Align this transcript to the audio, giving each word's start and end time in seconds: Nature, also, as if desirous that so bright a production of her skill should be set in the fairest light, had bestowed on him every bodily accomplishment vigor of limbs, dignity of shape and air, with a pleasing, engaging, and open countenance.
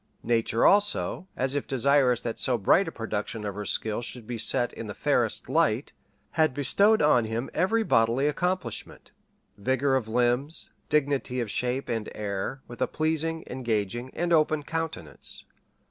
Nature, 0.23 0.65
also, 0.65 1.27
as 1.37 1.53
if 1.53 1.67
desirous 1.67 2.21
that 2.21 2.39
so 2.39 2.57
bright 2.57 2.87
a 2.87 2.91
production 2.91 3.45
of 3.45 3.53
her 3.53 3.65
skill 3.65 4.01
should 4.01 4.25
be 4.25 4.35
set 4.35 4.73
in 4.73 4.87
the 4.87 4.95
fairest 4.95 5.47
light, 5.47 5.93
had 6.31 6.55
bestowed 6.55 7.03
on 7.03 7.25
him 7.25 7.51
every 7.53 7.83
bodily 7.83 8.25
accomplishment 8.27 9.11
vigor 9.57 9.95
of 9.95 10.07
limbs, 10.07 10.71
dignity 10.89 11.39
of 11.39 11.51
shape 11.51 11.87
and 11.87 12.09
air, 12.15 12.63
with 12.67 12.81
a 12.81 12.87
pleasing, 12.87 13.43
engaging, 13.45 14.09
and 14.15 14.33
open 14.33 14.63
countenance. 14.63 15.45